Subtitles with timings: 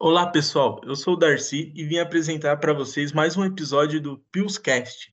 [0.00, 0.80] Olá, pessoal.
[0.84, 5.12] Eu sou o Darcy e vim apresentar para vocês mais um episódio do Pillscast.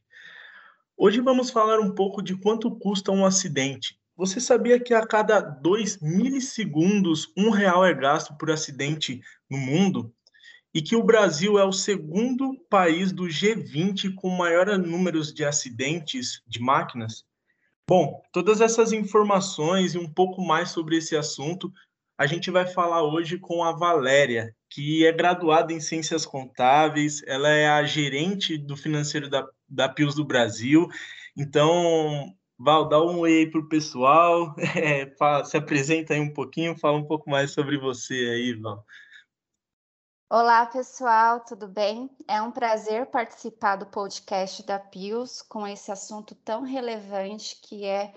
[0.96, 4.00] Hoje vamos falar um pouco de quanto custa um acidente.
[4.16, 10.14] Você sabia que a cada 2 milissegundos um real é gasto por acidente no mundo?
[10.72, 16.44] E que o Brasil é o segundo país do G20 com maior número de acidentes
[16.46, 17.26] de máquinas?
[17.90, 21.74] Bom, todas essas informações e um pouco mais sobre esse assunto
[22.18, 27.50] a gente vai falar hoje com a Valéria, que é graduada em Ciências Contábeis, ela
[27.50, 30.88] é a gerente do financeiro da, da PIOS do Brasil.
[31.36, 36.34] Então, Val, dá um oi aí para o pessoal, é, fala, se apresenta aí um
[36.34, 38.86] pouquinho, fala um pouco mais sobre você aí, Val.
[40.28, 42.10] Olá, pessoal, tudo bem?
[42.28, 48.12] É um prazer participar do podcast da PIOS com esse assunto tão relevante que é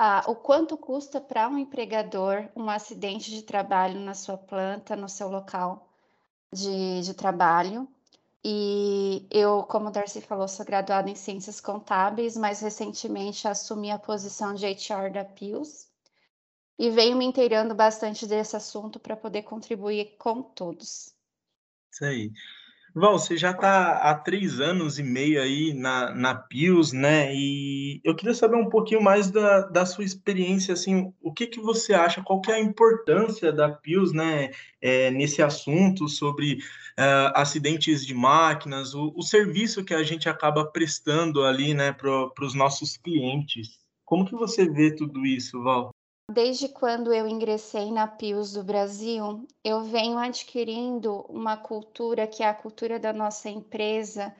[0.00, 5.08] ah, o quanto custa para um empregador um acidente de trabalho na sua planta, no
[5.08, 5.88] seu local
[6.52, 7.88] de, de trabalho.
[8.44, 14.54] E eu, como Darcy falou, sou graduada em Ciências Contábeis, mas recentemente assumi a posição
[14.54, 15.88] de HR da PIUS
[16.78, 21.12] e venho me inteirando bastante desse assunto para poder contribuir com todos.
[21.90, 22.30] Isso aí.
[22.98, 27.34] Val, você já está há três anos e meio aí na, na Pius, né?
[27.34, 31.60] E eu queria saber um pouquinho mais da, da sua experiência, assim, o que, que
[31.60, 36.54] você acha, qual que é a importância da Pius, né, é, nesse assunto sobre
[36.98, 42.44] uh, acidentes de máquinas, o, o, serviço que a gente acaba prestando ali, né, para
[42.44, 43.78] os nossos clientes.
[44.04, 45.90] Como que você vê tudo isso, Val?
[46.30, 52.46] Desde quando eu ingressei na Pius do Brasil, eu venho adquirindo uma cultura que é
[52.46, 54.36] a cultura da nossa empresa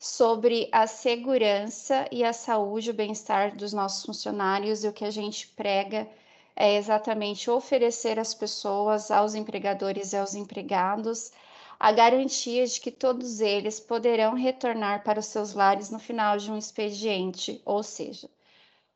[0.00, 5.12] sobre a segurança e a saúde, o bem-estar dos nossos funcionários e o que a
[5.12, 6.08] gente prega
[6.56, 11.30] é exatamente oferecer às pessoas, aos empregadores e aos empregados,
[11.78, 16.50] a garantia de que todos eles poderão retornar para os seus lares no final de
[16.50, 18.28] um expediente, ou seja,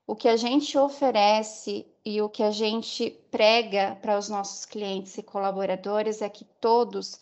[0.07, 5.19] o que a gente oferece e o que a gente prega para os nossos clientes
[5.19, 7.21] e colaboradores é que todos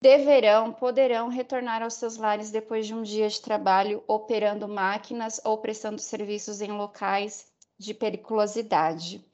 [0.00, 5.58] deverão, poderão retornar aos seus lares depois de um dia de trabalho operando máquinas ou
[5.58, 7.46] prestando serviços em locais
[7.76, 9.24] de periculosidade.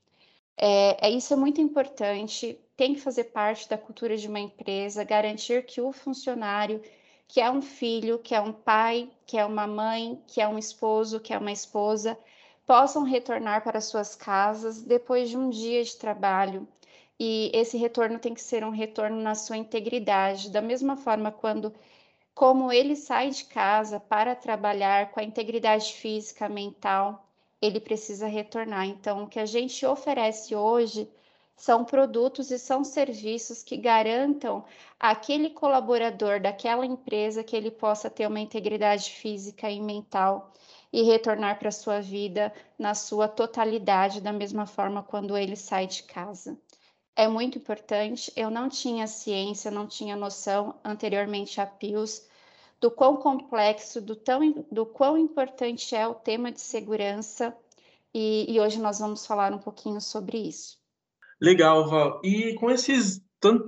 [0.56, 5.05] É, é, isso é muito importante, tem que fazer parte da cultura de uma empresa,
[5.05, 6.81] garantir que o funcionário,
[7.28, 10.59] que é um filho, que é um pai, que é uma mãe, que é um
[10.59, 12.19] esposo, que é uma esposa,
[12.67, 16.67] possam retornar para suas casas depois de um dia de trabalho.
[17.19, 21.73] E esse retorno tem que ser um retorno na sua integridade, da mesma forma quando
[22.34, 27.27] como ele sai de casa para trabalhar com a integridade física, mental,
[27.61, 28.87] ele precisa retornar.
[28.87, 31.09] Então, o que a gente oferece hoje
[31.55, 34.65] são produtos e são serviços que garantam
[34.99, 40.53] aquele colaborador daquela empresa que ele possa ter uma integridade física e mental
[40.92, 45.86] e retornar para a sua vida na sua totalidade, da mesma forma quando ele sai
[45.86, 46.58] de casa.
[47.16, 52.26] É muito importante, eu não tinha ciência, não tinha noção anteriormente a PIOS
[52.81, 57.56] do quão complexo, do, tão, do quão importante é o tema de segurança
[58.12, 60.78] e, e hoje nós vamos falar um pouquinho sobre isso.
[61.41, 62.20] Legal, Val.
[62.25, 63.22] E com esses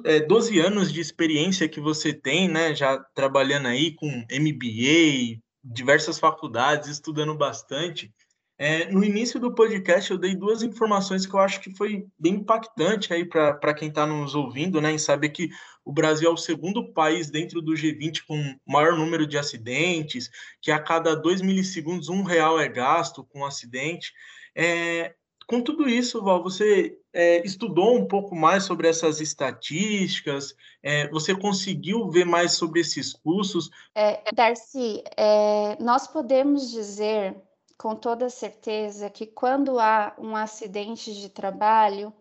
[0.05, 6.19] é, 12 anos de experiência que você tem, né, já trabalhando aí com MBA, diversas
[6.19, 8.13] faculdades, estudando bastante.
[8.57, 12.35] É, no início do podcast eu dei duas informações que eu acho que foi bem
[12.35, 15.49] impactante aí para quem está nos ouvindo, né, em saber que
[15.85, 20.31] o Brasil é o segundo país dentro do G20 com maior número de acidentes,
[20.63, 24.13] que a cada dois milissegundos um real é gasto com um acidente.
[24.55, 25.15] É,
[25.49, 30.55] com tudo isso, Val, você é, estudou um pouco mais sobre essas estatísticas?
[30.83, 33.71] É, você conseguiu ver mais sobre esses cursos?
[33.95, 37.37] É, Darcy, é, nós podemos dizer
[37.79, 42.13] com toda certeza que quando há um acidente de trabalho,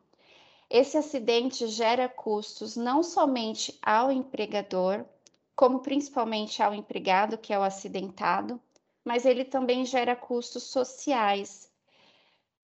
[0.69, 5.05] esse acidente gera custos não somente ao empregador,
[5.55, 8.59] como principalmente ao empregado, que é o acidentado,
[9.05, 11.69] mas ele também gera custos sociais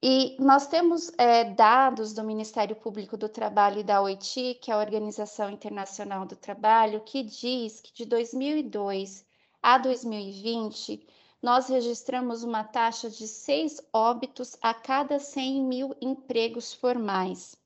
[0.01, 4.74] e nós temos é, dados do Ministério Público do Trabalho e da OIT, que é
[4.74, 9.25] a Organização Internacional do Trabalho, que diz que de 2002
[9.62, 11.06] a 2020
[11.42, 17.57] nós registramos uma taxa de seis óbitos a cada 100 mil empregos formais.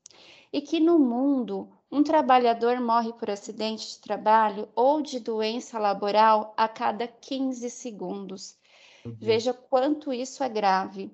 [0.52, 6.52] E que no mundo, um trabalhador morre por acidente de trabalho ou de doença laboral
[6.56, 8.56] a cada 15 segundos.
[9.04, 9.16] Uhum.
[9.20, 11.12] Veja quanto isso é grave.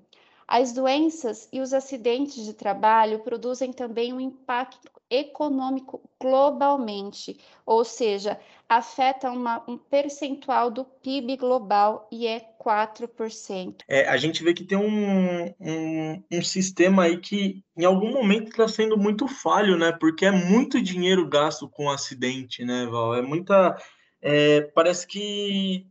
[0.50, 8.37] As doenças e os acidentes de trabalho produzem também um impacto econômico globalmente, ou seja,
[8.69, 13.76] afeta uma, um percentual do PIB global e é 4%.
[13.87, 18.49] É, a gente vê que tem um, um, um sistema aí que em algum momento
[18.49, 19.93] está sendo muito falho, né?
[19.93, 23.14] Porque é muito dinheiro gasto com acidente, né, Val?
[23.14, 23.76] É muita.
[24.20, 25.87] É, parece que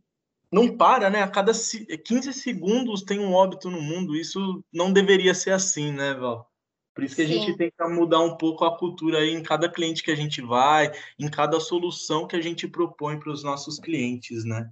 [0.52, 1.22] não para, né?
[1.22, 4.16] A cada 15 segundos tem um óbito no mundo.
[4.16, 6.50] Isso não deveria ser assim, né, Val?
[6.94, 7.32] Por isso que Sim.
[7.32, 10.42] a gente tenta mudar um pouco a cultura aí em cada cliente que a gente
[10.42, 14.70] vai, em cada solução que a gente propõe para os nossos clientes, né?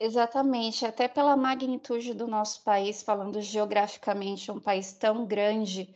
[0.00, 5.92] Exatamente, até pela magnitude do nosso país, falando geograficamente, um país tão grande,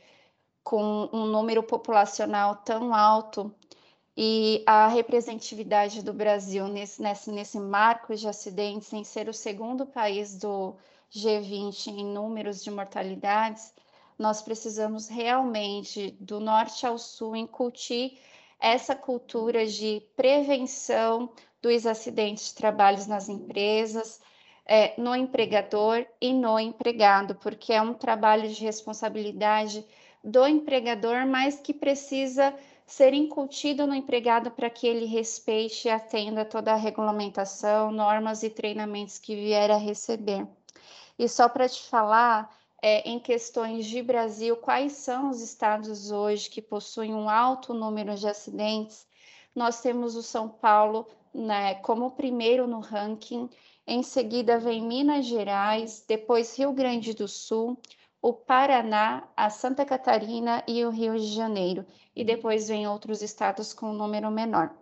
[0.63, 3.55] com um número populacional tão alto,
[4.17, 9.87] e a representatividade do Brasil nesse, nesse, nesse marco de acidentes, em ser o segundo
[9.87, 10.77] país do
[11.11, 13.73] G20 em números de mortalidades,
[14.19, 18.19] nós precisamos realmente, do norte ao sul, incutir
[18.61, 21.31] essa cultura de prevenção
[21.61, 24.21] dos acidentes de trabalho nas empresas,
[24.65, 29.85] é, no empregador e no empregado, porque é um trabalho de responsabilidade
[30.23, 32.55] do empregador, mas que precisa
[32.87, 38.51] ser incutido no empregado para que ele respeite e atenda toda a regulamentação, normas e
[38.51, 40.47] treinamentos que vier a receber.
[41.19, 46.51] E só para te falar, é, em questões de Brasil, quais são os estados hoje
[46.51, 49.07] que possuem um alto número de acidentes?
[49.55, 53.49] Nós temos o São Paulo né, como primeiro no ranking,
[53.87, 57.79] em seguida vem Minas Gerais, depois Rio Grande do Sul,
[58.23, 61.85] o Paraná, a Santa Catarina e o Rio de Janeiro,
[62.15, 64.73] e depois vem outros estados com um número menor.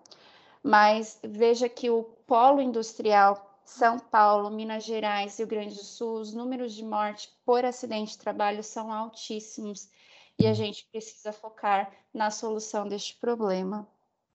[0.62, 6.34] Mas veja que o polo industrial são Paulo, Minas Gerais, Rio Grande do Sul, os
[6.34, 9.88] números de morte por acidente de trabalho são altíssimos
[10.38, 13.88] e a gente precisa focar na solução deste problema.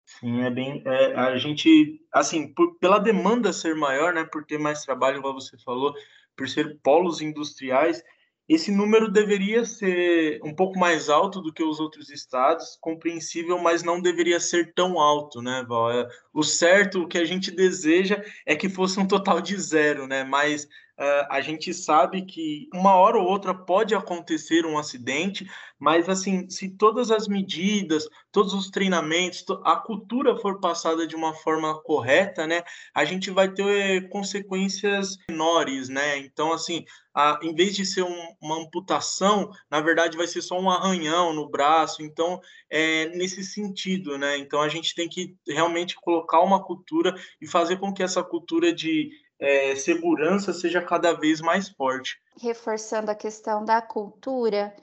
[0.06, 0.82] Sim, é bem.
[0.86, 5.40] É, a gente, assim, por, pela demanda ser maior, né, por ter mais trabalho, como
[5.40, 5.94] você falou,
[6.36, 8.04] por ser polos industriais,
[8.48, 13.82] esse número deveria ser um pouco mais alto do que os outros estados, compreensível, mas
[13.82, 16.08] não deveria ser tão alto, né, Val?
[16.36, 20.26] O certo, o que a gente deseja é que fosse um total de zero, né?
[20.26, 25.50] Mas uh, a gente sabe que uma hora ou outra pode acontecer um acidente,
[25.80, 31.34] mas assim, se todas as medidas, todos os treinamentos, a cultura for passada de uma
[31.34, 36.18] forma correta, né, a gente vai ter consequências menores, né?
[36.18, 36.84] Então, assim,
[37.16, 41.34] a, em vez de ser um, uma amputação, na verdade vai ser só um arranhão
[41.34, 42.04] no braço.
[42.04, 44.38] Então, é nesse sentido, né?
[44.38, 48.74] Então, a gente tem que realmente colocar uma cultura e fazer com que essa cultura
[48.74, 52.20] de é, segurança seja cada vez mais forte.
[52.42, 54.76] Reforçando a questão da cultura,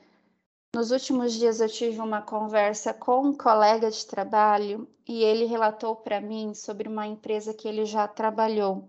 [0.74, 5.96] nos últimos dias eu tive uma conversa com um colega de trabalho e ele relatou
[5.96, 8.88] para mim sobre uma empresa que ele já trabalhou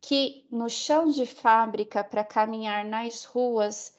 [0.00, 3.92] que no chão de fábrica para caminhar nas ruas,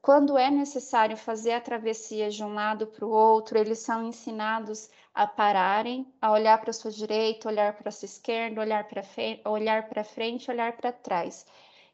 [0.00, 4.88] quando é necessário fazer a travessia de um lado para o outro, eles são ensinados
[5.14, 9.02] a pararem, a olhar para a sua direita, olhar para a sua esquerda, olhar para
[9.44, 11.44] olhar para frente, olhar para trás.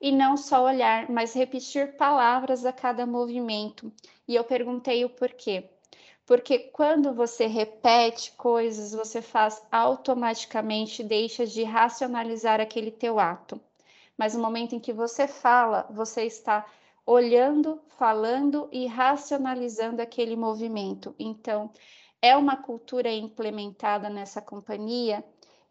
[0.00, 3.92] E não só olhar, mas repetir palavras a cada movimento.
[4.28, 5.68] E eu perguntei o porquê.
[6.24, 13.60] Porque quando você repete coisas, você faz automaticamente, deixa de racionalizar aquele teu ato.
[14.16, 16.64] Mas no momento em que você fala, você está
[17.06, 21.14] olhando, falando e racionalizando aquele movimento.
[21.18, 21.70] Então,
[22.20, 25.24] é uma cultura implementada nessa companhia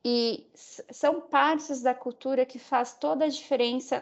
[0.03, 4.01] e são partes da cultura que faz toda a diferença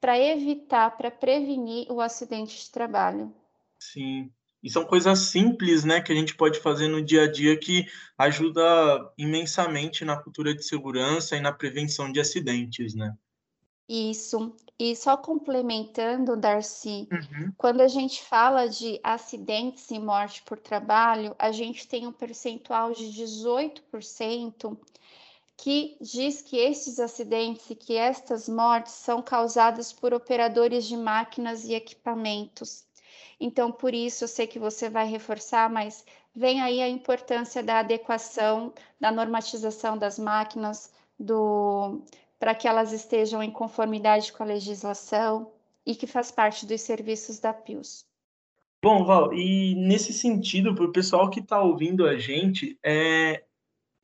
[0.00, 3.34] para evitar, para prevenir o acidente de trabalho.
[3.78, 4.30] Sim,
[4.62, 7.86] e são coisas simples, né, que a gente pode fazer no dia a dia que
[8.16, 8.62] ajuda
[9.18, 13.14] imensamente na cultura de segurança e na prevenção de acidentes, né?
[13.88, 14.54] Isso.
[14.78, 17.52] E só complementando, Darcy, uhum.
[17.56, 22.92] quando a gente fala de acidentes e morte por trabalho, a gente tem um percentual
[22.92, 24.76] de 18%
[25.56, 31.64] que diz que esses acidentes e que estas mortes são causadas por operadores de máquinas
[31.64, 32.84] e equipamentos.
[33.38, 37.78] Então, por isso, eu sei que você vai reforçar, mas vem aí a importância da
[37.78, 42.02] adequação, da normatização das máquinas, do
[42.38, 45.52] para que elas estejam em conformidade com a legislação
[45.86, 48.04] e que faz parte dos serviços da PIUS.
[48.82, 53.43] Bom, Val, e nesse sentido, para o pessoal que está ouvindo a gente, é,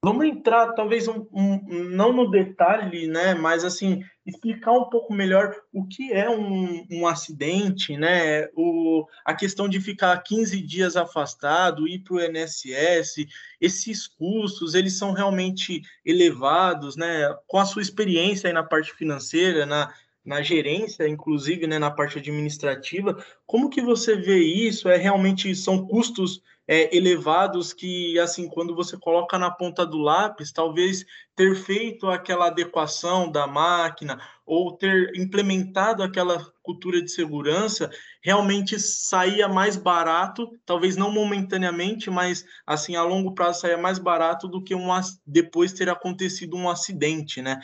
[0.03, 5.55] vamos entrar talvez um, um, não no detalhe, né, mas assim, explicar um pouco melhor
[5.73, 8.49] o que é um, um acidente, né?
[8.55, 13.27] O, a questão de ficar 15 dias afastado, ir para o INSS,
[13.61, 17.35] esses custos, eles são realmente elevados, né?
[17.47, 19.93] Com a sua experiência aí na parte financeira, na,
[20.25, 24.89] na gerência, inclusive, né, na parte administrativa, como que você vê isso?
[24.89, 30.53] É realmente são custos é, elevados que, assim, quando você coloca na ponta do lápis,
[30.53, 37.91] talvez ter feito aquela adequação da máquina ou ter implementado aquela cultura de segurança
[38.23, 44.47] realmente saía mais barato, talvez não momentaneamente, mas assim a longo prazo saía mais barato
[44.47, 44.91] do que um,
[45.27, 47.59] depois ter acontecido um acidente, né?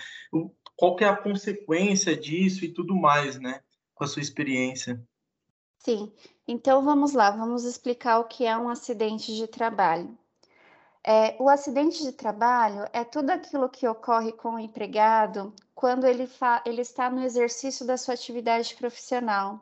[0.74, 3.60] Qual que é a consequência disso e tudo mais, né?
[3.94, 5.00] Com a sua experiência.
[5.78, 6.12] Sim,
[6.48, 10.16] então vamos lá, vamos explicar o que é um acidente de trabalho.
[11.02, 16.28] É, o acidente de trabalho é tudo aquilo que ocorre com o empregado quando ele,
[16.64, 19.60] ele está no exercício da sua atividade profissional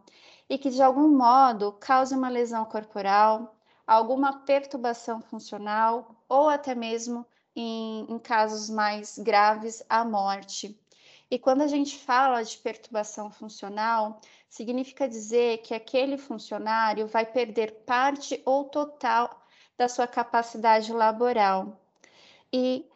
[0.48, 3.54] e que de algum modo cause uma lesão corporal,
[3.86, 10.78] alguma perturbação funcional ou até mesmo, em, em casos mais graves, a morte.
[11.34, 17.82] E quando a gente fala de perturbação funcional, significa dizer que aquele funcionário vai perder
[17.84, 19.44] parte ou total
[19.76, 21.76] da sua capacidade laboral.
[22.52, 22.88] E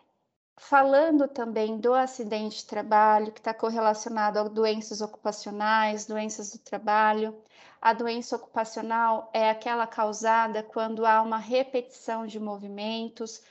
[0.57, 7.37] falando também do acidente de trabalho, que está correlacionado a doenças ocupacionais, doenças do trabalho.
[7.83, 13.43] A doença ocupacional é aquela causada quando há uma repetição de movimentos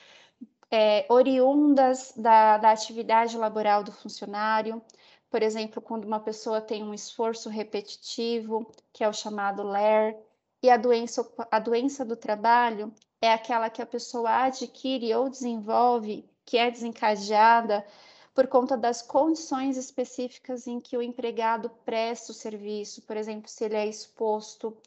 [0.72, 4.82] é, oriundas da, da atividade laboral do funcionário.
[5.30, 10.18] Por exemplo, quando uma pessoa tem um esforço repetitivo, que é o chamado LER,
[10.62, 16.28] e a doença, a doença do trabalho é aquela que a pessoa adquire ou desenvolve,
[16.46, 17.86] que é desencadeada
[18.34, 23.66] por conta das condições específicas em que o empregado presta o serviço, por exemplo, se
[23.66, 24.78] ele é exposto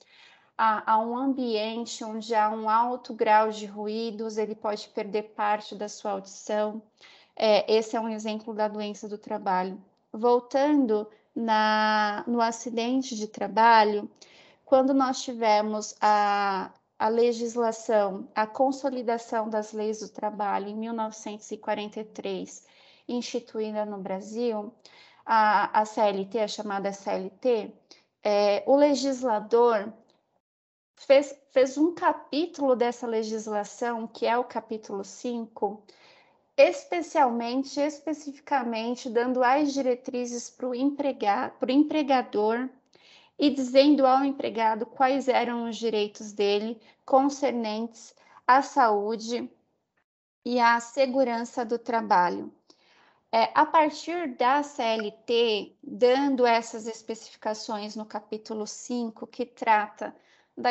[0.63, 5.75] a, a, um ambiente onde há um alto grau de ruídos, ele pode perder parte
[5.75, 6.83] da sua audição.
[7.35, 14.11] É, esse é um exemplo da doença do trabalho voltando na, no acidente de trabalho,
[14.65, 22.67] quando nós tivemos a, a legislação, a consolidação das leis do trabalho em 1943,
[23.09, 24.75] instituída no Brasil,
[25.25, 27.73] a, a CLT, a chamada CLT,
[28.23, 29.91] é, o legislador
[31.07, 35.83] fez, fez um capítulo dessa legislação, que é o capítulo 5,
[36.57, 42.69] especialmente, especificamente, dando as diretrizes para o empregador
[43.39, 48.15] e dizendo ao empregado quais eram os direitos dele concernentes
[48.47, 49.51] à saúde
[50.45, 52.53] e à segurança do trabalho.
[53.33, 60.15] É, a partir da CLT, dando essas especificações no capítulo 5, que trata
[60.57, 60.71] da,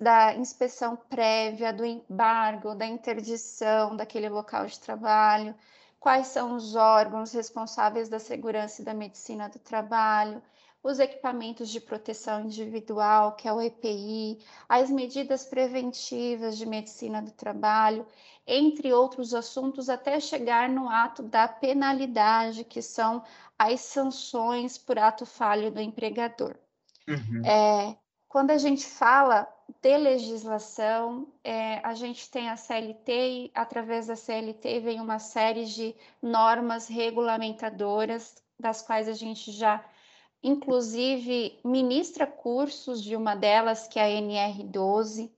[0.00, 5.54] da inspeção prévia, do embargo, da interdição daquele local de trabalho,
[5.98, 10.42] quais são os órgãos responsáveis da segurança e da medicina do trabalho,
[10.82, 14.38] os equipamentos de proteção individual, que é o EPI,
[14.68, 18.06] as medidas preventivas de medicina do trabalho,
[18.46, 23.24] entre outros assuntos, até chegar no ato da penalidade, que são
[23.58, 26.54] as sanções por ato falho do empregador.
[27.08, 27.42] Uhum.
[27.46, 27.96] É,
[28.34, 29.48] quando a gente fala
[29.80, 35.66] de legislação, é, a gente tem a CLT e, através da CLT, vem uma série
[35.66, 39.84] de normas regulamentadoras, das quais a gente já,
[40.42, 45.30] inclusive, ministra cursos de uma delas, que é a NR12.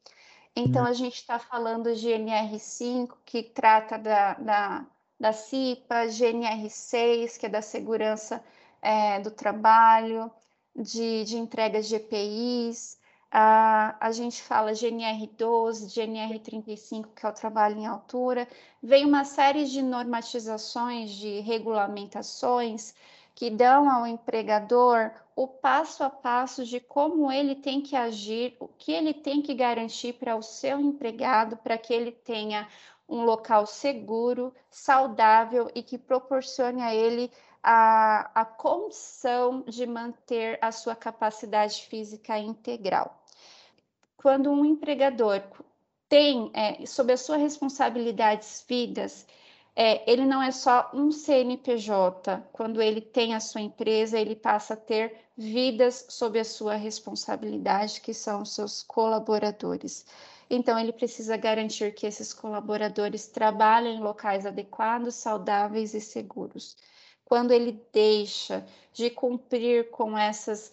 [0.56, 0.88] Então, uhum.
[0.88, 4.86] a gente está falando de NR5, que trata da, da,
[5.20, 8.42] da CIPA, GNR6, que é da segurança
[8.80, 10.32] é, do trabalho,
[10.76, 12.98] de, de entregas de EPIs,
[13.30, 18.46] a, a gente fala GNR12, GNR35, que é o trabalho em altura,
[18.82, 22.94] vem uma série de normatizações, de regulamentações
[23.34, 28.66] que dão ao empregador o passo a passo de como ele tem que agir, o
[28.66, 32.66] que ele tem que garantir para o seu empregado, para que ele tenha
[33.06, 37.30] um local seguro, saudável e que proporcione a ele
[37.68, 43.20] a, a condição de manter a sua capacidade física integral.
[44.16, 45.42] Quando um empregador
[46.08, 49.26] tem é, sob a sua responsabilidade vidas,
[49.74, 52.40] é, ele não é só um CNPJ.
[52.52, 58.00] Quando ele tem a sua empresa, ele passa a ter vidas sob a sua responsabilidade,
[58.00, 60.06] que são os seus colaboradores.
[60.48, 66.76] Então, ele precisa garantir que esses colaboradores trabalhem em locais adequados, saudáveis e seguros.
[67.26, 70.72] Quando ele deixa de cumprir com essas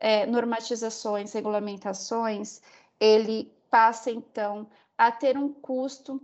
[0.00, 2.60] é, normatizações, regulamentações,
[2.98, 4.66] ele passa então
[4.98, 6.20] a ter um custo.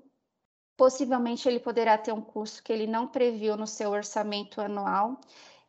[0.76, 5.20] Possivelmente ele poderá ter um custo que ele não previu no seu orçamento anual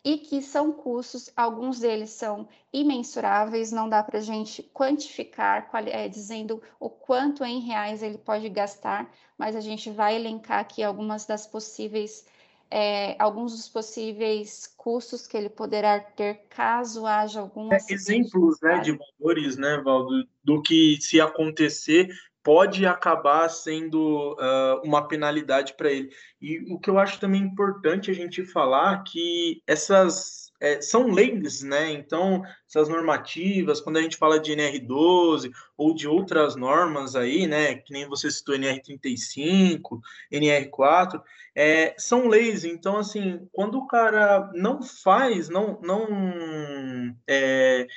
[0.03, 6.07] e que são custos, alguns deles são imensuráveis, não dá para a gente quantificar, é,
[6.07, 11.25] dizendo o quanto em reais ele pode gastar, mas a gente vai elencar aqui algumas
[11.25, 12.25] das possíveis,
[12.69, 18.79] é, alguns dos possíveis custos que ele poderá ter caso haja algum é, exemplos né,
[18.79, 22.09] de valores, né, Valdo, do que se acontecer
[22.43, 26.09] pode acabar sendo uh, uma penalidade para ele.
[26.41, 31.61] E o que eu acho também importante a gente falar que essas é, são leis,
[31.61, 31.91] né?
[31.91, 37.75] Então, essas normativas, quando a gente fala de NR12 ou de outras normas aí, né?
[37.75, 39.99] Que nem você citou NR35,
[40.31, 41.21] NR4,
[41.55, 42.63] é, são leis.
[42.63, 47.87] Então, assim, quando o cara não faz, não, não é,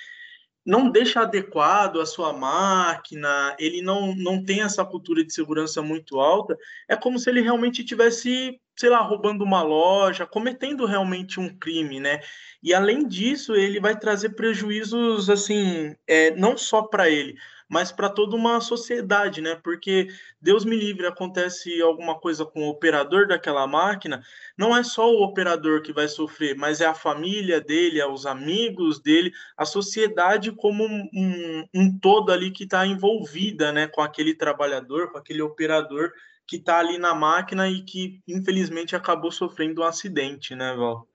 [0.64, 6.20] não deixa adequado a sua máquina, ele não, não tem essa cultura de segurança muito
[6.20, 6.56] alta,
[6.88, 12.00] é como se ele realmente tivesse, sei lá, roubando uma loja, cometendo realmente um crime,
[12.00, 12.20] né?
[12.62, 17.36] E além disso, ele vai trazer prejuízos, assim, é, não só para ele,
[17.68, 19.54] mas para toda uma sociedade, né?
[19.62, 20.08] Porque
[20.40, 24.22] Deus me livre, acontece alguma coisa com o operador daquela máquina,
[24.56, 28.24] não é só o operador que vai sofrer, mas é a família dele, é os
[28.24, 33.86] amigos dele, a sociedade como um, um, um todo ali que está envolvida, né?
[33.88, 36.12] Com aquele trabalhador, com aquele operador
[36.50, 41.06] que está ali na máquina e que infelizmente acabou sofrendo um acidente, né, Val?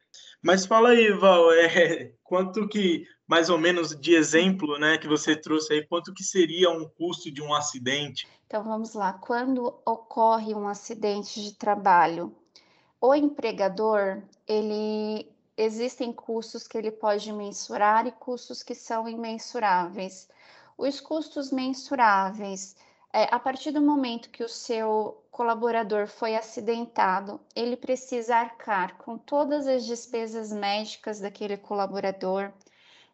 [0.41, 5.35] Mas fala aí, Val, é, quanto que mais ou menos de exemplo, né, que você
[5.35, 8.25] trouxe aí, quanto que seria um custo de um acidente?
[8.47, 12.33] Então vamos lá, quando ocorre um acidente de trabalho,
[13.01, 20.29] o empregador, ele existem custos que ele pode mensurar e custos que são imensuráveis.
[20.77, 22.75] Os custos mensuráveis,
[23.15, 29.17] é, a partir do momento que o seu colaborador foi acidentado, ele precisa arcar com
[29.17, 32.53] todas as despesas médicas daquele colaborador,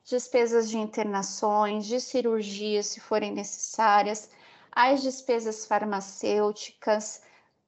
[0.05, 4.29] despesas de internações, de cirurgias, se forem necessárias,
[4.71, 7.23] as despesas farmacêuticas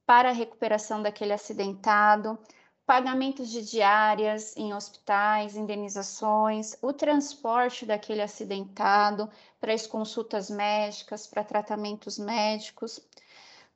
[0.06, 2.38] para a recuperação daquele acidentado,
[2.86, 9.28] pagamentos de diárias em hospitais, indenizações, o transporte daquele acidentado
[9.58, 13.00] para as consultas médicas, para tratamentos médicos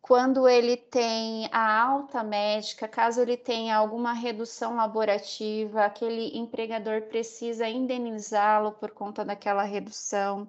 [0.00, 7.68] quando ele tem a alta médica, caso ele tenha alguma redução laborativa, aquele empregador precisa
[7.68, 10.48] indenizá-lo por conta daquela redução,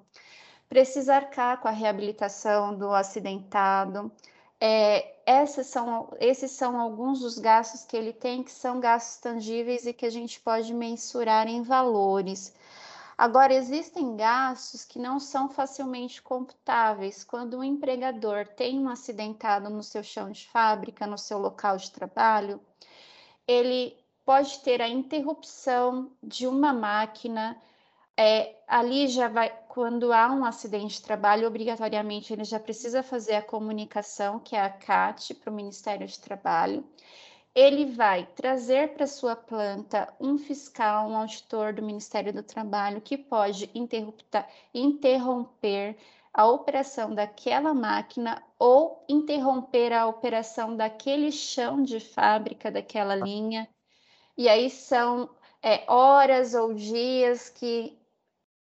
[0.69, 4.11] precisa arcar com a reabilitação do acidentado.
[4.61, 9.85] É, esses, são, esses são alguns dos gastos que ele tem, que são gastos tangíveis
[9.85, 12.53] e que a gente pode mensurar em valores.
[13.19, 17.21] Agora, existem gastos que não são facilmente computáveis.
[17.21, 21.91] Quando um empregador tem um acidentado no seu chão de fábrica, no seu local de
[21.91, 22.61] trabalho,
[23.45, 27.61] ele pode ter a interrupção de uma máquina.
[28.15, 33.35] É, ali já vai, quando há um acidente de trabalho, obrigatoriamente ele já precisa fazer
[33.35, 36.85] a comunicação, que é a CAT, para o Ministério de Trabalho
[37.55, 43.17] ele vai trazer para sua planta um fiscal, um auditor do Ministério do Trabalho que
[43.17, 43.69] pode
[44.73, 45.97] interromper
[46.33, 53.67] a operação daquela máquina ou interromper a operação daquele chão de fábrica, daquela linha.
[54.37, 55.29] E aí são
[55.61, 57.97] é, horas ou dias que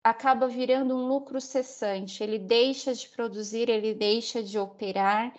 [0.03, 2.23] acaba virando um lucro cessante.
[2.23, 5.33] Ele deixa de produzir, ele deixa de operar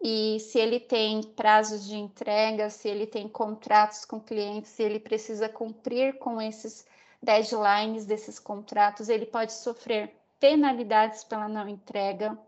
[0.00, 5.00] e se ele tem prazos de entrega, se ele tem contratos com clientes, se ele
[5.00, 6.86] precisa cumprir com esses
[7.20, 12.38] deadlines desses contratos, ele pode sofrer penalidades pela não entrega,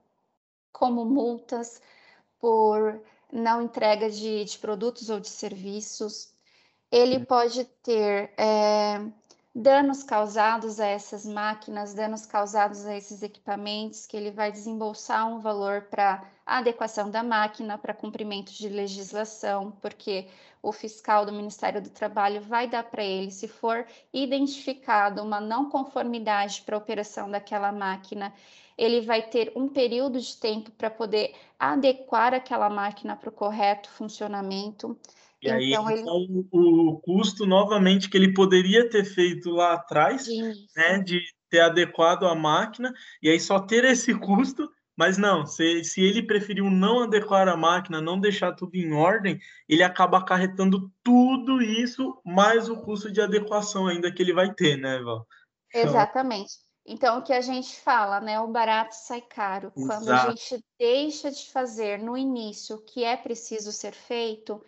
[0.73, 1.83] como multas
[2.39, 6.33] por não entrega de, de produtos ou de serviços.
[6.91, 9.01] Ele pode ter é,
[9.55, 15.41] danos causados a essas máquinas, danos causados a esses equipamentos, que ele vai desembolsar um
[15.41, 16.25] valor para
[16.59, 20.27] adequação da máquina, para cumprimento de legislação, porque
[20.63, 25.71] o fiscal do Ministério do Trabalho vai dar para ele, se for identificado uma não
[25.71, 28.33] conformidade para a operação daquela máquina,
[28.77, 33.91] ele vai ter um período de tempo para poder adequar aquela máquina para o correto
[33.91, 34.99] funcionamento.
[35.43, 36.03] E então, aí, ele...
[36.03, 40.67] então, o, custo, novamente, que ele poderia ter feito lá atrás, Isso.
[40.77, 45.83] né, de ter adequado a máquina, e aí só ter esse custo Mas não, se,
[45.85, 50.93] se ele preferiu não adequar a máquina, não deixar tudo em ordem, ele acaba acarretando
[51.03, 55.27] tudo isso, mais o custo de adequação ainda que ele vai ter, né, Val?
[55.73, 56.59] Exatamente.
[56.85, 58.41] Então, o que a gente fala, né?
[58.41, 59.73] O barato sai caro.
[59.77, 60.05] Exato.
[60.05, 64.63] Quando a gente deixa de fazer no início o que é preciso ser feito,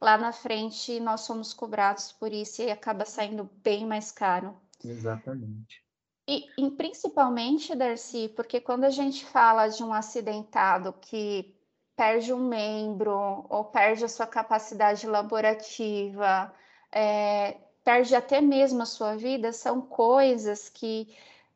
[0.00, 4.56] lá na frente nós somos cobrados por isso e acaba saindo bem mais caro.
[4.84, 5.84] Exatamente.
[6.32, 11.52] E, e principalmente, Darcy, porque quando a gente fala de um acidentado que
[11.96, 16.54] perde um membro ou perde a sua capacidade laborativa,
[16.92, 21.12] é, perde até mesmo a sua vida, são coisas que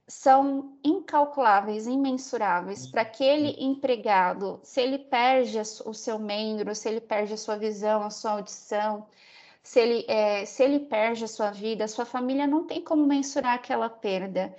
[0.08, 4.58] são incalculáveis, imensuráveis para aquele empregado.
[4.64, 5.56] Se ele perde
[5.86, 9.06] o seu membro, se ele perde a sua visão, a sua audição,
[9.64, 13.06] se ele, é, se ele perde a sua vida, a sua família não tem como
[13.06, 14.54] mensurar aquela perda.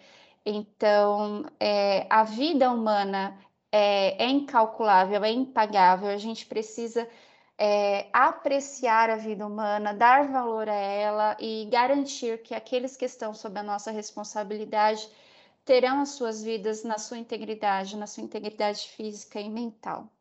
[0.46, 3.38] Então, é, a vida humana
[3.72, 6.10] é, é, incalculável, é impagável.
[6.10, 7.08] A gente precisa
[7.58, 13.34] é, apreciar a vida humana, dar valor a ela e garantir que aqueles que estão
[13.34, 15.10] sob a nossa responsabilidade
[15.66, 20.15] terão as suas vidas na sua integridade, na sua integridade física e mental.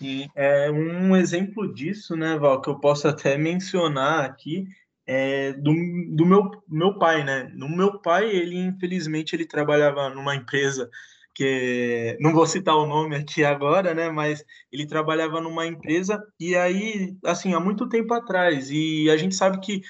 [0.00, 4.66] E é um exemplo disso, né, Val, que eu posso até mencionar aqui,
[5.06, 5.72] é do,
[6.14, 7.50] do meu, meu pai, né?
[7.54, 10.88] No meu pai, ele infelizmente ele trabalhava numa empresa
[11.34, 14.10] que não vou citar o nome aqui agora, né?
[14.10, 18.70] Mas ele trabalhava numa empresa e aí, assim, há muito tempo atrás.
[18.70, 19.82] E a gente sabe que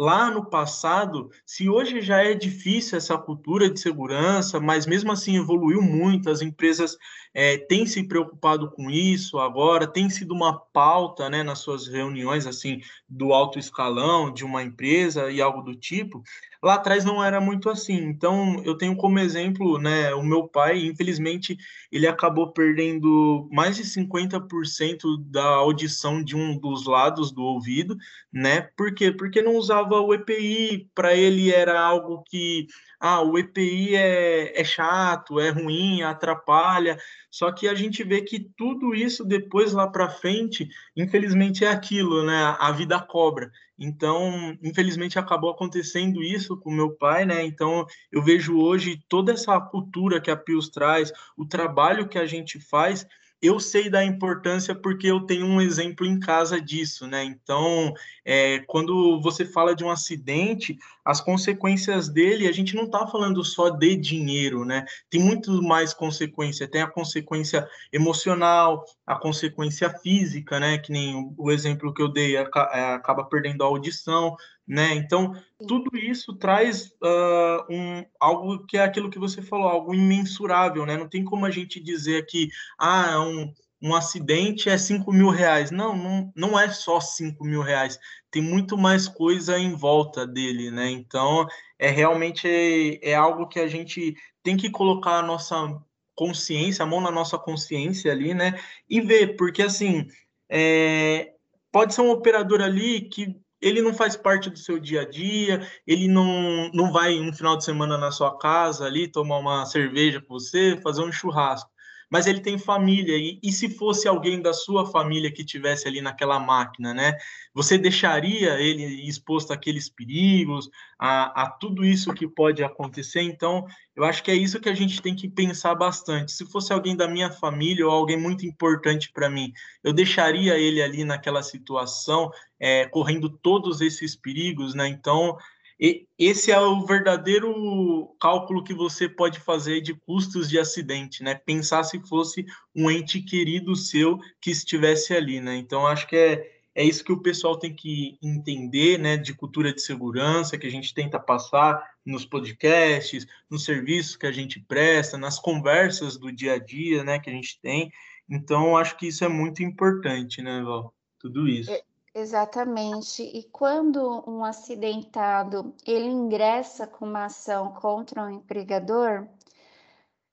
[0.00, 5.36] lá no passado, se hoje já é difícil essa cultura de segurança, mas mesmo assim
[5.36, 6.96] evoluiu muito, as empresas
[7.34, 12.46] é, têm se preocupado com isso agora, tem sido uma pauta né, nas suas reuniões
[12.46, 16.22] assim do alto escalão de uma empresa e algo do tipo.
[16.62, 17.96] Lá atrás não era muito assim.
[17.96, 21.56] Então, eu tenho como exemplo, né, o meu pai, infelizmente,
[21.90, 27.96] ele acabou perdendo mais de 50% da audição de um dos lados do ouvido,
[28.32, 28.62] né?
[28.76, 29.10] Por quê?
[29.10, 32.66] Porque não usava o EPI, para ele era algo que
[33.00, 36.98] ah, o EPI é, é chato, é ruim, atrapalha.
[37.30, 42.24] Só que a gente vê que tudo isso depois lá para frente, infelizmente é aquilo,
[42.24, 42.56] né?
[42.58, 43.50] A vida cobra.
[43.78, 47.42] Então, infelizmente acabou acontecendo isso com meu pai, né?
[47.42, 52.26] Então, eu vejo hoje toda essa cultura que a Pius traz, o trabalho que a
[52.26, 53.06] gente faz,
[53.42, 57.24] eu sei da importância porque eu tenho um exemplo em casa disso, né?
[57.24, 57.92] Então,
[58.24, 63.42] é, quando você fala de um acidente, as consequências dele, a gente não está falando
[63.42, 64.84] só de dinheiro, né?
[65.08, 66.68] Tem muito mais consequência.
[66.68, 70.78] Tem a consequência emocional, a consequência física, né?
[70.78, 74.36] Que nem o exemplo que eu dei, é, acaba perdendo a audição,
[74.70, 74.94] né?
[74.94, 75.34] Então,
[75.66, 80.96] tudo isso traz uh, um, algo que é aquilo que você falou, algo imensurável, né?
[80.96, 83.52] Não tem como a gente dizer que, ah, um,
[83.82, 85.72] um acidente é 5 mil reais.
[85.72, 87.98] Não, não, não é só 5 mil reais,
[88.30, 90.88] tem muito mais coisa em volta dele, né?
[90.88, 95.82] Então, é realmente é, é algo que a gente tem que colocar a nossa
[96.14, 98.56] consciência, a mão na nossa consciência ali, né?
[98.88, 100.06] E ver, porque assim,
[100.48, 101.32] é,
[101.72, 105.66] pode ser um operador ali que ele não faz parte do seu dia a dia,
[105.86, 110.20] ele não, não vai um final de semana na sua casa ali tomar uma cerveja
[110.20, 111.70] com você, fazer um churrasco
[112.10, 113.16] mas ele tem família.
[113.16, 117.16] E, e se fosse alguém da sua família que tivesse ali naquela máquina, né?
[117.54, 120.68] Você deixaria ele exposto àqueles perigos,
[120.98, 123.22] a, a tudo isso que pode acontecer?
[123.22, 126.32] Então, eu acho que é isso que a gente tem que pensar bastante.
[126.32, 129.52] Se fosse alguém da minha família ou alguém muito importante para mim,
[129.84, 134.88] eu deixaria ele ali naquela situação, é, correndo todos esses perigos, né?
[134.88, 135.38] Então,
[135.80, 141.34] e esse é o verdadeiro cálculo que você pode fazer de custos de acidente, né?
[141.34, 142.44] Pensar se fosse
[142.76, 145.56] um ente querido seu que estivesse ali, né?
[145.56, 149.16] Então, acho que é, é isso que o pessoal tem que entender, né?
[149.16, 154.32] De cultura de segurança que a gente tenta passar nos podcasts, nos serviços que a
[154.32, 157.18] gente presta, nas conversas do dia a dia, né?
[157.18, 157.90] Que a gente tem.
[158.28, 160.94] Então, acho que isso é muito importante, né, Val?
[161.18, 161.70] Tudo isso.
[161.70, 161.82] É
[162.14, 163.22] Exatamente.
[163.22, 169.28] E quando um acidentado ele ingressa com uma ação contra um empregador,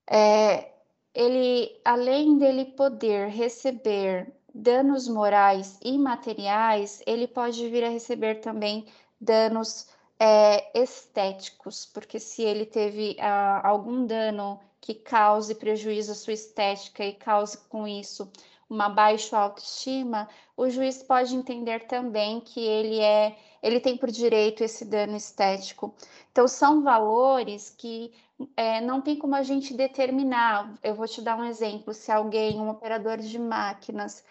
[0.10, 0.72] é,
[1.14, 8.88] ele, além dele poder receber danos morais e materiais, ele pode vir a receber também
[9.20, 9.88] danos
[10.20, 17.04] é, estéticos, porque se ele teve ah, algum dano que cause prejuízo à sua estética
[17.04, 18.32] e cause com isso
[18.70, 24.64] uma baixa autoestima, o juiz pode entender também que ele é, ele tem por direito
[24.64, 25.94] esse dano estético.
[26.32, 28.12] Então são valores que
[28.56, 30.74] é, não tem como a gente determinar.
[30.84, 34.26] Eu vou te dar um exemplo: se alguém, um operador de máquinas,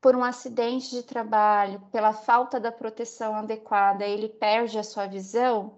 [0.00, 5.72] por um acidente de trabalho, pela falta da proteção adequada, ele perde a sua visão,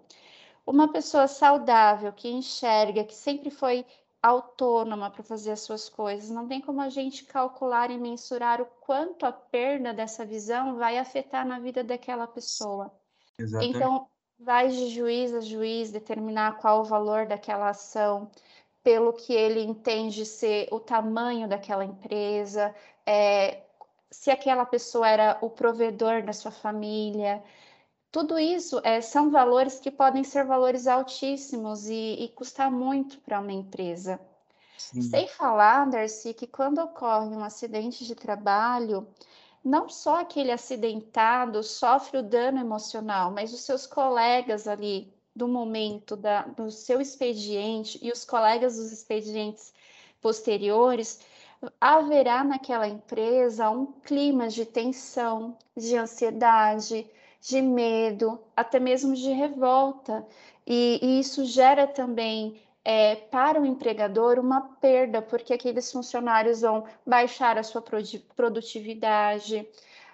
[0.67, 3.87] uma pessoa saudável que enxerga, que sempre foi
[4.27, 6.31] autônoma para fazer as suas coisas.
[6.31, 10.99] Não tem como a gente calcular e mensurar o quanto a perda dessa visão vai
[10.99, 12.93] afetar na vida daquela pessoa.
[13.39, 13.77] Exatamente.
[13.77, 14.09] Então,
[14.39, 18.31] vai de juiz a juiz determinar qual o valor daquela ação,
[18.83, 23.63] pelo que ele entende ser o tamanho daquela empresa, é,
[24.11, 27.43] se aquela pessoa era o provedor da sua família,
[28.17, 33.39] tudo isso é, são valores que podem ser valores altíssimos e, e custar muito para
[33.39, 34.19] uma empresa.
[34.79, 35.03] Sim.
[35.03, 39.07] Sem falar, Darcy, que quando ocorre um acidente de trabalho,
[39.63, 46.17] não só aquele acidentado sofre o dano emocional, mas os seus colegas ali do momento
[46.17, 49.75] da, do seu expediente e os colegas dos expedientes
[50.23, 51.21] posteriores,
[51.79, 57.07] haverá naquela empresa um clima de tensão, de ansiedade,
[57.47, 60.27] de medo, até mesmo de revolta.
[60.67, 66.85] E, e isso gera também é, para o empregador uma perda, porque aqueles funcionários vão
[67.07, 67.81] baixar a sua
[68.35, 69.69] produtividade.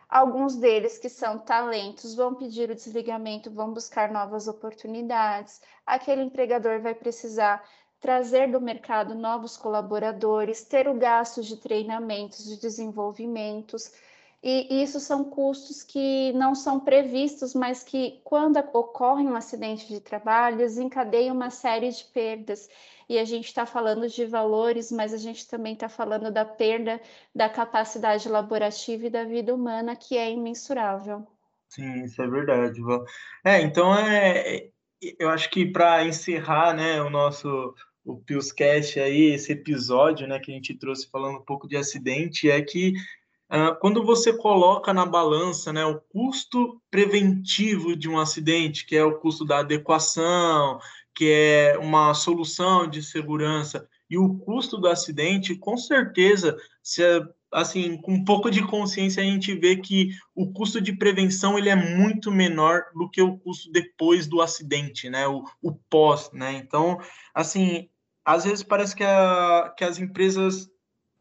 [0.08, 5.62] Alguns deles que são talentos vão pedir o desligamento, vão buscar novas oportunidades.
[5.86, 7.64] Aquele empregador vai precisar
[7.98, 13.90] trazer do mercado novos colaboradores, ter o gasto de treinamentos, de desenvolvimentos.
[14.42, 20.00] E isso são custos que não são previstos, mas que, quando ocorre um acidente de
[20.00, 22.68] trabalho, desencadeiam uma série de perdas.
[23.08, 27.00] E a gente está falando de valores, mas a gente também está falando da perda
[27.32, 31.24] da capacidade laborativa e da vida humana, que é imensurável.
[31.68, 33.04] Sim, isso é verdade, Val.
[33.44, 34.70] É, então é,
[35.18, 37.74] eu acho que para encerrar, né, o nosso
[38.04, 42.50] o Pilscast aí, esse episódio, né, que a gente trouxe falando um pouco de acidente,
[42.50, 42.94] é que
[43.80, 49.18] quando você coloca na balança né, o custo preventivo de um acidente, que é o
[49.18, 50.78] custo da adequação,
[51.14, 57.02] que é uma solução de segurança, e o custo do acidente, com certeza, se
[57.52, 61.68] assim, com um pouco de consciência, a gente vê que o custo de prevenção ele
[61.68, 65.28] é muito menor do que o custo depois do acidente, né?
[65.28, 66.54] O, o pós, né?
[66.54, 66.98] Então,
[67.34, 67.90] assim,
[68.24, 70.70] às vezes parece que, a, que as empresas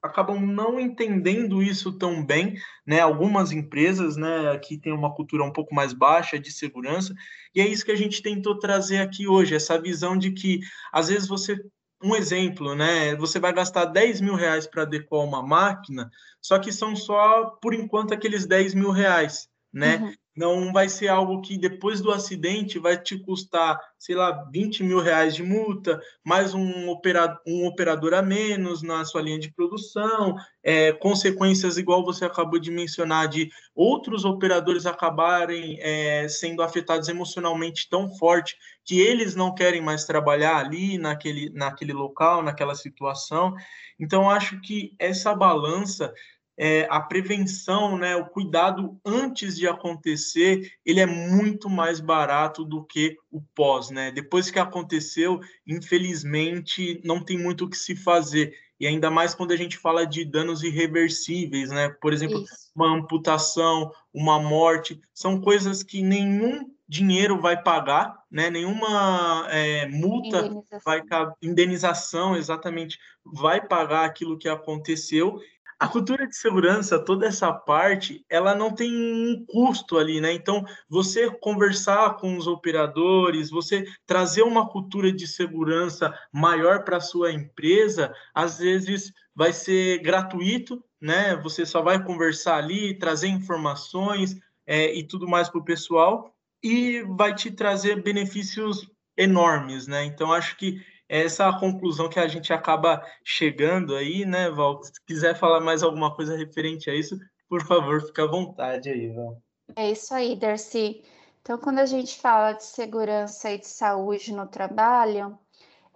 [0.04, 3.00] acabam não entendendo isso tão bem, né?
[3.00, 7.14] Algumas empresas, né, aqui tem uma cultura um pouco mais baixa de segurança,
[7.56, 10.60] e é isso que a gente tentou trazer aqui hoje, essa visão de que
[10.92, 11.58] às vezes você
[12.04, 13.16] um exemplo, né?
[13.18, 16.10] Você vai gastar 10 mil reais para adequar uma máquina,
[16.42, 19.98] só que são só, por enquanto, aqueles 10 mil reais, né?
[19.98, 24.84] Uhum não vai ser algo que depois do acidente vai te custar, sei lá, 20
[24.84, 29.52] mil reais de multa, mais um operador, um operador a menos na sua linha de
[29.54, 37.10] produção, é, consequências igual você acabou de mencionar de outros operadores acabarem é, sendo afetados
[37.10, 38.56] emocionalmente tão forte
[38.86, 43.54] que eles não querem mais trabalhar ali naquele, naquele local, naquela situação.
[44.00, 46.14] Então, acho que essa balança
[46.64, 52.84] é, a prevenção, né, o cuidado antes de acontecer, ele é muito mais barato do
[52.84, 54.12] que o pós, né?
[54.12, 58.54] Depois que aconteceu, infelizmente, não tem muito o que se fazer.
[58.80, 61.90] E ainda mais quando a gente fala de danos irreversíveis, né?
[62.00, 62.72] Por exemplo, Isso.
[62.76, 68.52] uma amputação, uma morte, são coisas que nenhum dinheiro vai pagar, né?
[68.52, 70.82] Nenhuma é, multa indenização.
[70.86, 71.02] vai
[71.42, 75.40] indenização exatamente vai pagar aquilo que aconteceu
[75.82, 80.32] a cultura de segurança, toda essa parte, ela não tem um custo ali, né?
[80.32, 87.02] Então, você conversar com os operadores, você trazer uma cultura de segurança maior para a
[87.02, 91.36] sua empresa, às vezes vai ser gratuito, né?
[91.38, 94.36] Você só vai conversar ali, trazer informações
[94.68, 96.32] é, e tudo mais para o pessoal
[96.64, 100.06] e vai te trazer benefícios enormes, né?
[100.06, 100.80] Então, acho que
[101.12, 104.82] essa é a conclusão que a gente acaba chegando aí, né, Val?
[104.82, 107.20] Se quiser falar mais alguma coisa referente a isso,
[107.50, 109.38] por favor, fica à vontade aí, Val.
[109.76, 111.04] É isso aí, Darcy.
[111.42, 115.38] Então, quando a gente fala de segurança e de saúde no trabalho,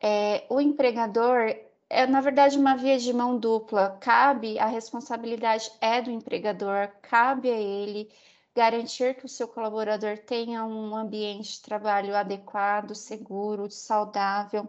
[0.01, 1.55] é, o empregador
[1.89, 3.97] é, na verdade, uma via de mão dupla.
[4.01, 8.09] Cabe, a responsabilidade é do empregador, cabe a ele
[8.55, 14.67] garantir que o seu colaborador tenha um ambiente de trabalho adequado, seguro, saudável.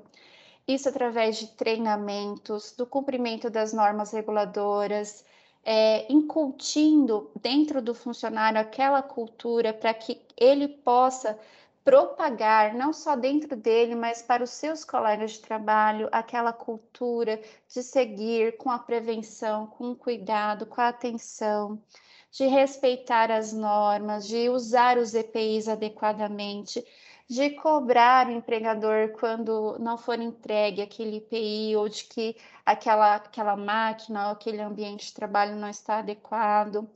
[0.66, 5.24] Isso através de treinamentos, do cumprimento das normas reguladoras,
[5.64, 11.38] é, incutindo dentro do funcionário aquela cultura para que ele possa
[11.84, 17.80] propagar, não só dentro dele, mas para os seus colegas de trabalho, aquela cultura de
[17.80, 21.80] seguir com a prevenção, com o cuidado, com a atenção,
[22.32, 26.84] de respeitar as normas, de usar os EPIs adequadamente,
[27.28, 33.56] de cobrar o empregador quando não for entregue aquele IPI ou de que aquela, aquela
[33.56, 36.88] máquina ou aquele ambiente de trabalho não está adequado.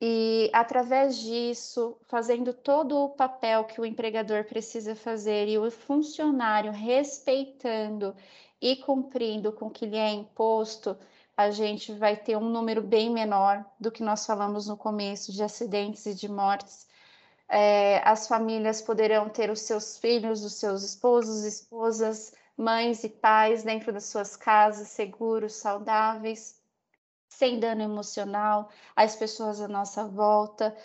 [0.00, 6.72] E através disso, fazendo todo o papel que o empregador precisa fazer e o funcionário
[6.72, 8.14] respeitando
[8.60, 10.96] e cumprindo com o que lhe é imposto,
[11.36, 15.42] a gente vai ter um número bem menor do que nós falamos no começo de
[15.42, 16.86] acidentes e de mortes.
[17.48, 23.62] É, as famílias poderão ter os seus filhos, os seus esposos, esposas, mães e pais
[23.62, 26.62] dentro das suas casas, seguros, saudáveis
[27.38, 30.76] sem dano emocional às pessoas à nossa volta.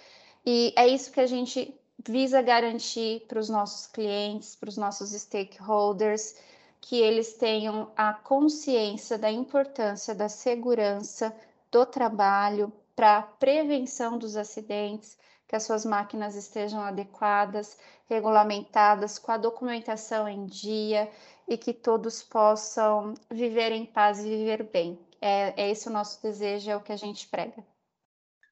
[0.46, 1.74] E é isso que a gente
[2.08, 6.36] visa garantir para os nossos clientes, para os nossos stakeholders,
[6.82, 11.36] que eles tenham a consciência da importância da segurança
[11.70, 15.18] do trabalho para a prevenção dos acidentes,
[15.50, 17.76] que as suas máquinas estejam adequadas,
[18.08, 21.10] regulamentadas, com a documentação em dia
[21.48, 25.00] e que todos possam viver em paz e viver bem.
[25.20, 27.66] É, é esse o nosso desejo, é o que a gente prega.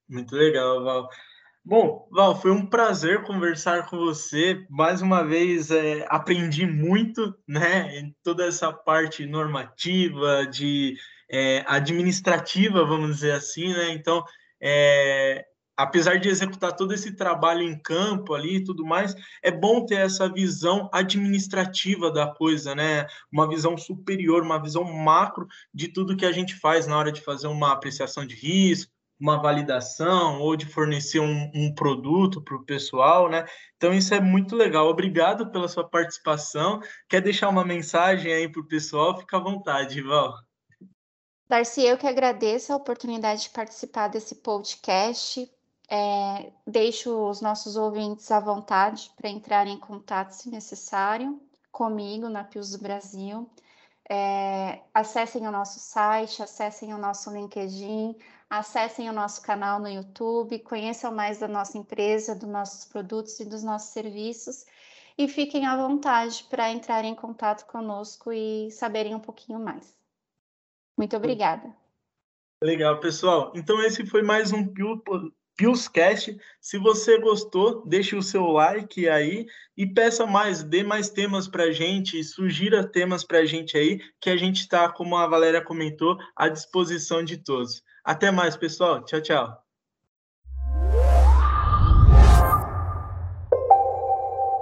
[0.09, 1.07] Muito legal, Val.
[1.63, 4.65] Bom, Val, foi um prazer conversar com você.
[4.67, 10.97] Mais uma vez, é, aprendi muito, né, em toda essa parte normativa, de
[11.29, 13.91] é, administrativa, vamos dizer assim, né?
[13.91, 14.23] Então,
[14.59, 15.45] é,
[15.77, 19.99] apesar de executar todo esse trabalho em campo ali e tudo mais, é bom ter
[19.99, 23.05] essa visão administrativa da coisa, né?
[23.31, 27.21] Uma visão superior, uma visão macro de tudo que a gente faz na hora de
[27.21, 32.65] fazer uma apreciação de risco, uma validação ou de fornecer um, um produto para o
[32.65, 33.45] pessoal, né?
[33.75, 34.87] Então isso é muito legal.
[34.87, 36.79] Obrigado pela sua participação.
[37.07, 39.17] Quer deixar uma mensagem aí para o pessoal?
[39.17, 40.33] Fica à vontade, Val.
[41.49, 45.49] Darcy, eu que agradeço a oportunidade de participar desse podcast.
[45.89, 52.43] É, deixo os nossos ouvintes à vontade para entrar em contato, se necessário, comigo na
[52.43, 53.49] Pius do Brasil.
[54.09, 58.15] É, acessem o nosso site, acessem o nosso LinkedIn,
[58.49, 63.45] acessem o nosso canal no YouTube, conheçam mais da nossa empresa, dos nossos produtos e
[63.45, 64.65] dos nossos serviços
[65.17, 69.97] e fiquem à vontade para entrar em contato conosco e saberem um pouquinho mais.
[70.97, 71.75] Muito obrigada.
[72.63, 73.51] Legal, pessoal.
[73.55, 74.65] Então esse foi mais um
[75.57, 76.37] Pilscast.
[76.61, 81.63] Se você gostou, deixe o seu like aí e peça mais, dê mais temas para
[81.63, 85.61] a gente, sugira temas para a gente aí, que a gente está, como a Valéria
[85.61, 87.81] comentou, à disposição de todos.
[88.03, 89.03] Até mais, pessoal.
[89.03, 89.63] Tchau, tchau.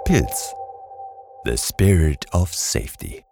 [0.04, 0.54] Pilz,
[1.44, 3.25] the spirit of safety.